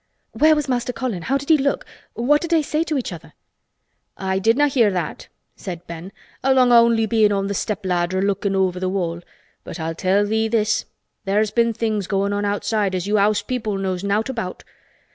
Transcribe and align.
"Where 0.31 0.55
was 0.55 0.67
Master 0.67 0.91
Colin? 0.93 1.21
How 1.21 1.37
did 1.37 1.49
he 1.49 1.59
look? 1.59 1.85
What 2.15 2.41
did 2.41 2.49
they 2.49 2.63
say 2.63 2.83
to 2.85 2.97
each 2.97 3.13
other?" 3.13 3.33
"I 4.17 4.39
didna' 4.39 4.67
hear 4.67 4.89
that," 4.89 5.27
said 5.55 5.85
Ben, 5.85 6.11
"along 6.43 6.71
o' 6.71 6.79
only 6.83 7.05
bein' 7.05 7.31
on 7.31 7.47
th' 7.47 7.55
stepladder 7.55 8.19
lookin 8.19 8.55
over 8.55 8.79
th' 8.79 8.89
wall. 8.89 9.21
But 9.63 9.79
I'll 9.79 9.93
tell 9.93 10.25
thee 10.25 10.47
this. 10.47 10.85
There's 11.25 11.51
been 11.51 11.73
things 11.73 12.07
goin' 12.07 12.33
on 12.33 12.45
outside 12.45 12.95
as 12.95 13.05
you 13.05 13.17
house 13.17 13.43
people 13.43 13.77
knows 13.77 14.03
nowt 14.03 14.27
about. 14.27 14.63